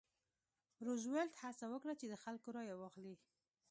[0.85, 3.15] روزولټ هڅه وکړه چې د خلکو رایه واخلي.